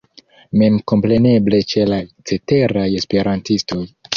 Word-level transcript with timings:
Memkompreneble 0.61 1.59
ĉe 1.73 1.85
la 1.91 2.01
ceteraj 2.31 2.89
esperantistoj. 3.03 3.83